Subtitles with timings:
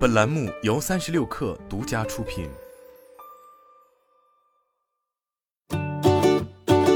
[0.00, 2.48] 本栏目由三十六氪独家出品。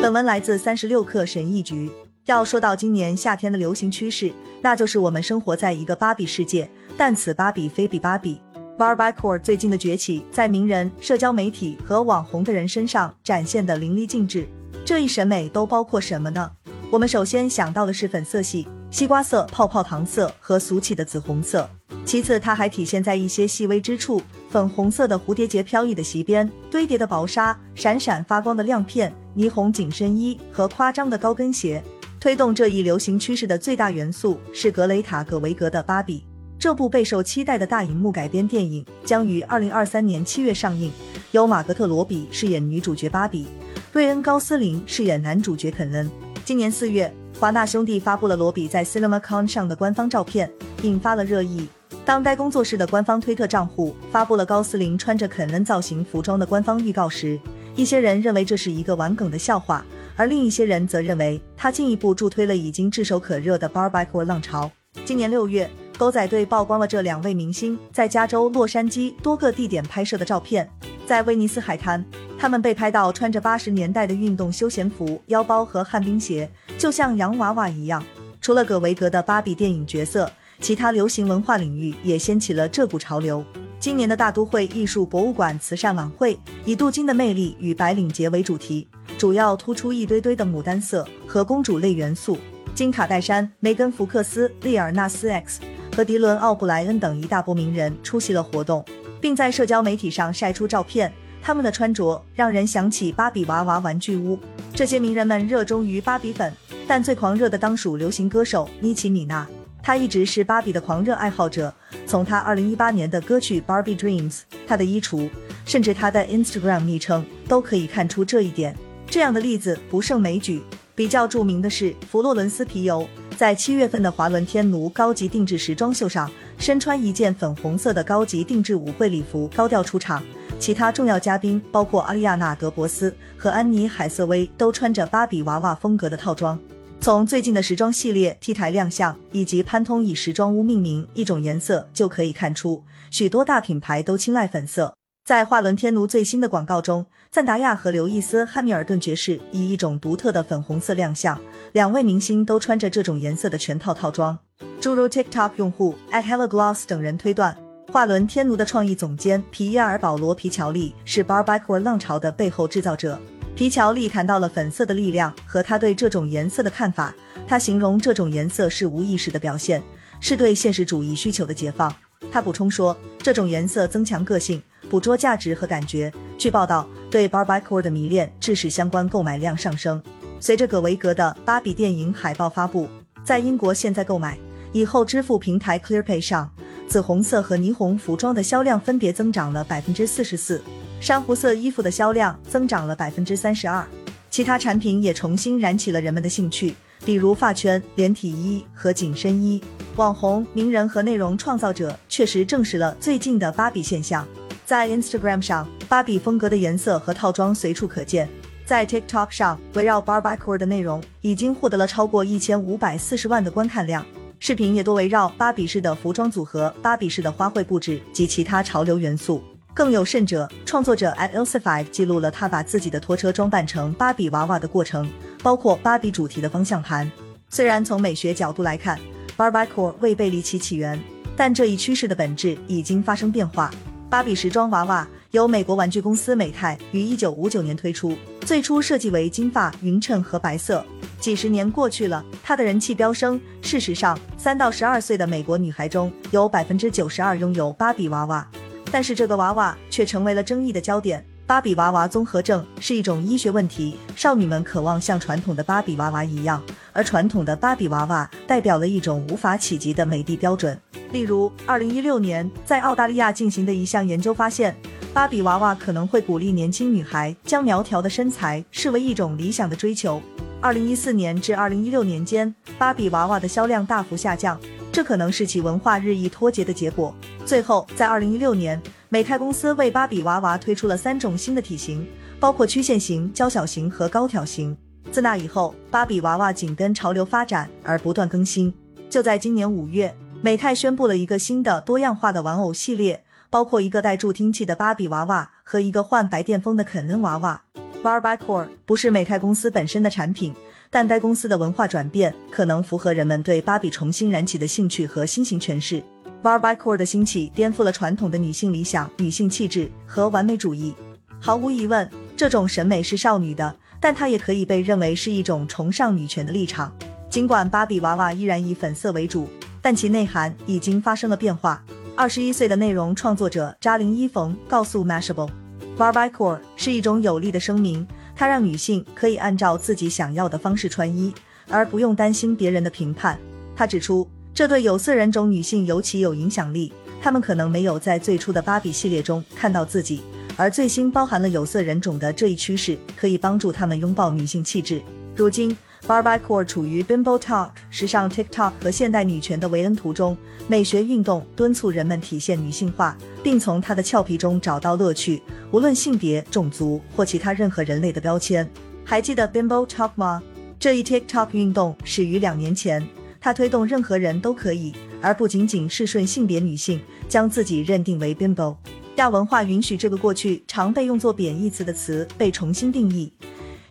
[0.00, 1.92] 本文来自三十六氪神译局。
[2.24, 4.32] 要说到今年夏天的流行趋势，
[4.62, 8.40] 那就是我们生活在一个芭比世界，但此芭比非彼芭比。
[8.78, 14.48] Barbiecore 最近的崛起，在名人、社交媒体和网红的人身上展现的淋漓尽致。
[14.82, 16.50] 这一审美都包括什么呢？
[16.90, 18.66] 我们首先想到的是粉色系。
[18.90, 21.68] 西瓜色、泡泡糖色和俗气的紫红色。
[22.04, 24.20] 其次，它还体现在一些细微之处：
[24.50, 31.82] 粉红色的蝴蝶结飘逸的席边，堆叠的薄纱，闪闪发光的亮片，霓虹紧身衣和夸张的高跟鞋。
[32.20, 36.18] 推动这一流行趋势的最大元素是格雷塔·葛维格的《芭比》。
[36.58, 40.92] 这部备受期待的大荧幕改编电影将于二零二三年七月上映，
[41.32, 43.46] 由马格特·罗比饰演女主角芭比，
[43.92, 46.10] 瑞恩·高斯林饰演男主角肯恩。
[46.44, 47.12] 今年四月。
[47.36, 50.48] 华纳兄弟发布了罗比在 CinemaCon 上的官方照片，
[50.82, 51.68] 引发了热议。
[52.04, 57.40] 当该工作室的官方推特账户发布了高斯林穿着肯恩造型服装的官方预告时，
[57.74, 59.82] 一些人认为这是一个玩梗的笑话，
[60.14, 64.70] 而另一些人则认为他进一步助推了已经炙手可热的 Barbiecore 浪潮。
[65.06, 70.68] 今年六月，狗仔队曝光了这两位明星在加州洛杉矶多个地点拍摄的照片，
[71.06, 72.04] 在威尼斯海滩。
[72.38, 78.04] 他们被拍到穿着八十年代的运动休闲服、腰包和旱冰鞋，就像洋娃娃一样。
[78.42, 83.44] 除了葛维格的芭比电影角色，其他流行文化领域也掀起了这股潮流。
[83.78, 88.88] 今年的大都会艺术博物馆慈善晚会以“镀金的魅力与白领节”为主题，
[89.18, 92.38] 主要突出一堆堆的牡丹色和公主类元素。
[92.74, 95.60] 金卡戴珊、梅根·福克斯、利尔纳斯 X
[95.94, 98.84] 和迪伦·奥布莱恩等一大波名人出席了活动，
[99.20, 101.12] 并在社交媒体上晒出照片。
[101.42, 104.38] 他们的穿着让人想起芭比娃娃玩具屋。
[104.72, 106.50] 这些名人们热衷于芭比粉，
[106.88, 109.46] 但最狂热的当属流行歌手妮奇米娜。
[109.86, 111.70] 他一直是芭比的狂热爱好者，
[112.06, 114.32] 从他2018年的歌曲《Barbie Dreams》，
[114.66, 115.28] 他的衣橱，
[115.66, 118.74] 甚至他的 Instagram 昵称都可以看出这一点。
[119.06, 120.62] 这样的例子不胜枚举。
[120.94, 123.06] 比较著名的是佛罗伦斯皮尤，
[123.36, 130.22] 在七月份的华伦天奴高级定制时装秀上，身穿一件粉红色的高级定制舞会礼服高调出场。
[130.58, 136.58] 其他重要嘉宾包括阿丽亚娜·德伯斯和安妮·海瑟薇，都穿着芭比娃娃风格的套装。
[137.04, 144.96] 从最近的时装系列 T 台亮相，以及潘通以时装屋命名一种颜色，就可以看出许多大品牌都青睐粉色。
[145.22, 151.38] 在华伦天奴最新的广告中，赞达亚和刘易斯·汉密尔顿爵士以一种独特的粉红色亮相，
[151.72, 154.38] 两位明星都穿着这种颜色的全套套装。
[154.80, 157.54] 诸如 TikTok 用户 at Hella Gloss 等人推断。
[157.92, 163.20] 华伦天奴的创意总监皮耶尔·保罗·皮乔利是 Barbiecore 浪潮的背后制造者。
[163.54, 167.14] 皮乔利谈到了粉色的力量和他对这种颜色的看法。
[167.46, 169.80] 他形容这种颜色是无意识的表现，
[170.18, 171.94] 是对现实主义需求的解放。
[172.32, 174.60] 他补充说，这种颜色增强个性，
[174.90, 176.12] 捕捉价值和感觉。
[176.36, 180.02] 据报道，对 Barbiecore 的迷恋致使相关购买量上升。
[180.40, 182.88] 随着葛维格的芭比电影海报发布，
[183.22, 184.36] 在英国现在购买
[184.72, 186.50] 以后支付平台 ClearPay 上。
[186.86, 190.62] 紫红色和霓虹服装的销量分别增长了百分之四十四，
[191.00, 193.86] 珊瑚色衣服的销量增长了百分之三十二，
[194.30, 196.74] 其他产品也重新燃起了人们的兴趣，
[197.04, 199.62] 比如发圈、连体衣和紧身衣。
[199.96, 204.26] 网红、名人和内容创造者确实证实了最近的芭比现象。
[204.64, 208.26] 在 Instagram 上，芭比风格的颜色和套装随处可见；
[208.64, 214.04] 在 TikTok 上，围绕 Barbiecore 的内容已经获得了超过一千五百四十万的观看量。
[214.40, 219.42] 视频也多围绕芭比式的服装组合、芭比式的花卉布置及其他潮流元素。
[219.74, 225.10] 更有甚者，创作者 at Elsa Five 记录了他把自己的拖车装扮成芭比娃娃的过程，
[225.42, 227.10] 包括芭比主题的方向盘。
[227.50, 228.96] 虽然从美学角度来看
[229.36, 231.02] ，Barbiecore 未背离其起源，
[231.36, 233.68] 但这一趋势的本质已经发生变化。
[234.08, 240.84] 芭比时装娃娃由美国玩具公司美泰于一九五九年推出，最初设计为金发、匀称和白色。
[241.18, 243.40] 几十年过去了，它的人气飙升。
[243.60, 248.46] 事实上，三到十二岁的美国女孩中有百分之九十二拥有芭比娃娃，
[248.94, 251.26] 但是这个娃娃却成为了争议的焦点。
[251.48, 256.62] 芭比娃娃综合症是一种医学问题，少女们渴望像传统的芭比娃娃一样，
[256.92, 260.80] 而传统的芭比娃娃代表了一种无法企及的美的标准。
[261.10, 264.76] 例如，二零一六年在澳大利亚进行的一项研究发现，
[265.12, 270.22] 芭比娃娃可能会鼓励年轻女孩将苗条的身材视为一种理想的追求。
[270.60, 274.56] 二零一四年至二零一六年间，芭比娃娃的销量大幅下降，
[274.92, 277.12] 这可能是其文化日益脱节的结果。
[277.46, 278.80] 最后，在二零一六年，
[279.10, 282.06] 美泰公司为芭比娃娃推出了三种新的体型，
[282.40, 284.74] 包括曲线型、娇小型和高挑型。
[285.12, 288.72] 自那以后，芭比娃娃紧跟潮流发展而不断更新。
[289.10, 297.62] 就在今年五月，美泰宣布了一个新的多样化的玩偶系列，包括一个带助听器的芭比娃娃和一个换白癜风的肯恩娃娃。
[298.02, 300.54] Barbiecore 不是美泰公司本身的产品，
[300.90, 306.02] 但该公司的文化转变可能符合人们对芭比重新燃起的兴趣和新型诠释。
[306.44, 310.94] Barbiecore 的兴起颠覆了传统的女性理想、女性气质和完美主义。
[311.40, 312.06] 毫无疑问，
[312.36, 316.94] 这种审美是少女的，但它也可以被认为是一种崇尚女权的立场。
[317.30, 319.48] 尽管芭比娃娃依然以粉色为主，
[319.80, 321.82] 但其内涵已经发生了变化。
[322.14, 328.06] 二十一岁的内容创作者扎林伊冯告诉 Mashable，Barbiecore 是一种有力的声明，
[328.36, 331.32] 它让女性可以按照自己想要的方式穿衣，
[331.70, 333.38] 而不用担心别人的评判。
[333.74, 334.28] 他指出。
[334.54, 340.22] 这对有色人种女性尤其有影响力，她们可能没有在最初的芭比系列中看到自己，
[340.56, 345.02] 而最新包含了有色人种的这一趋势可以帮助她们拥抱女性气质。
[345.34, 355.42] 如今，Barbiecore 处于 Bimbo Talk 时尚 TikTok 和现代女权的维恩图中，美学运动敦促人们体现女性化，并从她的俏皮中找到乐趣，
[355.72, 358.70] 无论性别、种族或其他任何人类的标签。
[359.04, 360.40] 还记得 Bimbo Talk 吗？
[360.78, 363.04] 这一 TikTok 运动始于两年前。
[363.44, 366.98] 它推动任何人都可以，而不仅仅是顺性别女性
[367.28, 368.74] 将自己认定为 bimbo。
[369.16, 373.30] 亚文化允许这个过去常被用作贬义词的词被重新定义。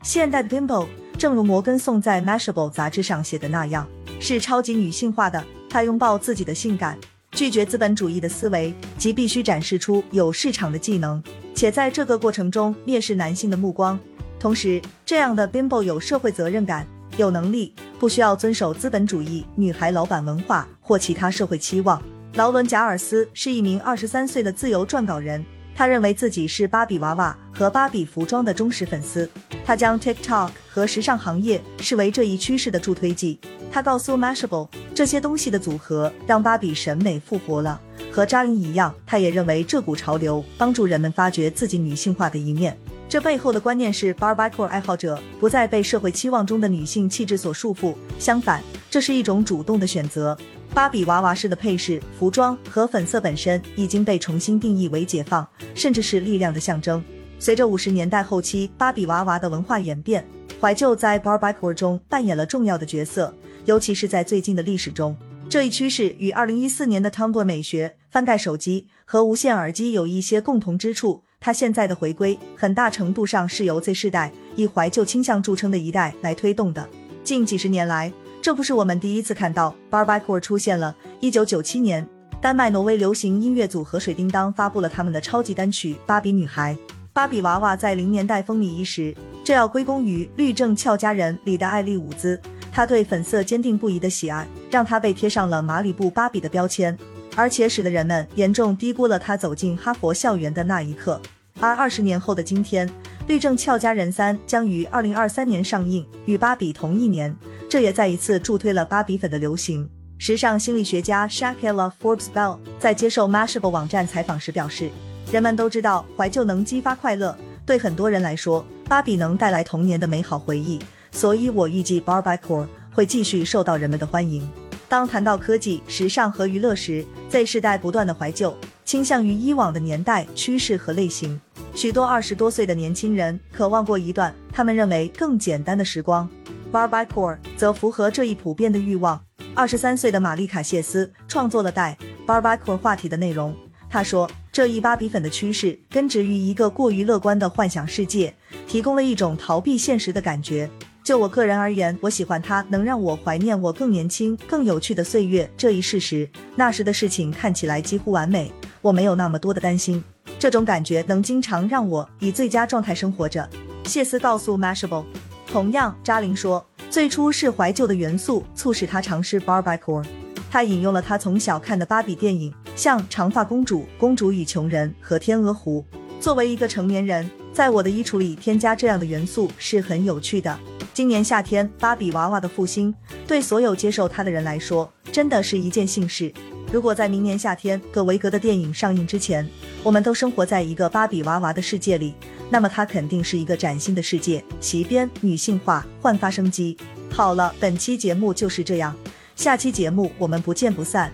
[0.01, 0.87] 现代的 bimbo，
[1.19, 3.87] 正如摩根颂在 Mashable 杂志上写的那样，
[4.19, 5.45] 是超级女性化的。
[5.69, 6.97] 她拥抱自己的性感，
[7.33, 11.21] 拒绝资本主义的思维，即必须展示出有市场的技能，
[11.53, 13.99] 且在这个过程中蔑视男性的目光。
[14.39, 16.87] 同时，这样的 bimbo 有社会责任感。
[17.17, 22.01] 有能力，不需要遵守资本主义女孩老板文化或其他社会期望。
[22.33, 25.45] 劳伦·贾尔斯是一名二十三岁的自由撰稿人，
[25.75, 29.29] 他认为自己是芭比娃娃和芭比服装的忠实粉丝。
[29.63, 33.39] 他将 TikTok 和时尚行业视为这一趋势的助推剂。
[33.71, 37.79] 他告诉 Mashable，这些东西的组合让芭比审美复活了。
[38.11, 42.77] 和扎林一样，他也认为这股潮流帮助人们发掘自己女性化的一面。
[43.13, 50.35] 这背后的观念是，Barbiecore 爱好者不再被社会期望中的女性气质所束缚，相反，这是一种主动的选择。
[50.73, 57.03] 芭比娃娃式的配饰、服装和粉色本身已经被重新定义为解放，甚至是力量的象征。
[57.37, 60.27] 随着五十年代后期芭比娃娃的文化演变，
[60.59, 63.31] 怀旧在 Barbiecore 中扮演了重要的角色，
[63.65, 65.15] 尤其是在最近的历史中。
[65.47, 71.21] 这一趋势与二零一四年的 Tumblr 美学、翻盖手机和无线耳机有一些共同之处。
[71.43, 76.87] 他现在的回归，很大程度上是由 Z 世代以怀旧倾向著称的一代来推动的。
[77.21, 80.95] 近几十年来，这不是我们第一次看到 Barbiecore 出现了。
[81.19, 82.07] 一九九七年，
[82.39, 86.73] 丹麦挪威流行音乐组合水叮当发布了他们的超级单曲《芭比女孩》。
[87.11, 89.13] 芭比娃娃在零年代风靡一时，
[89.43, 92.39] 这要归功于律政俏佳人里的艾丽伍兹。
[92.71, 96.97] 她对粉色坚定不移的喜爱，让她被贴上了马里布芭比的标签。
[97.35, 101.21] 而且使得人们严重低估了他走进哈佛校园的那一刻。
[101.59, 102.87] 而二十年后的今天，
[103.27, 107.35] 《律政俏佳人三》将于二零二三年上映，与《芭比》同一年，
[107.69, 109.89] 这也再一次助推了芭比粉的流行。
[110.17, 114.89] 时尚心理学家 Shakila Forbes Bell 在接受 Mashable 网站采访时表示
[115.31, 120.79] ：“人们都知道怀旧能激发快乐，对很多人来说，芭比能带来童年的美好回忆，
[121.11, 124.49] 所以我预计 Barbiecore 会继续受到人们的欢迎。”
[124.93, 128.55] 当谈到科技、时尚和娱乐时，Z 世代不断的怀旧，
[128.85, 131.41] 倾向于以往的年代、趋势和类型。
[131.73, 136.29] 许多二十多岁的年轻人渴望过一段他们认为更简单的时光。
[136.71, 139.19] Barbiecore 则符合这一普遍的欲望。
[139.55, 141.97] 二十三岁的玛丽卡谢斯创作了带
[142.27, 143.57] Barbiecore 话题的内容。
[143.89, 148.31] 他说，这一芭比粉的趋势根植于一个过于乐观的幻想世界，
[148.67, 150.69] 提供了一种逃避现实的感觉。
[151.03, 156.27] 就我个人而言，我喜欢它能让我怀念我更年轻、更有趣的岁月这一事实。
[156.55, 158.49] 那时的事情看起来几乎完美，
[158.81, 160.01] 我没有那么多的担心。
[160.39, 163.47] 这种感觉能经常让我以最佳状态生活着。
[163.83, 165.03] 谢斯告诉 Mashable。
[165.45, 170.05] 同样，扎林说，最初是怀旧的元素促使他尝试 Barbiecore。
[170.49, 175.83] 他引用了他从小看的芭比电影，像《长发公主》《公主与穷人》和《天鹅湖》。
[176.21, 180.57] 作为一个成年人，在我的衣橱里添加这样的元素是很有趣的。
[180.93, 182.93] 今年夏天，芭比娃娃的复兴
[183.25, 186.31] 对所有接受它的人来说，真的是一件幸事。
[186.71, 189.47] 如果在明年夏天葛维格的电影上映之前，
[189.81, 192.13] 我们都生活在一个芭比娃娃的世界里，
[192.51, 196.77] 那么它肯定是一个崭新的世界，奇边、女性化、焕发生机。
[197.11, 198.95] 好了，本期节目就是这样，
[199.35, 201.11] 下期节目我们不见不散。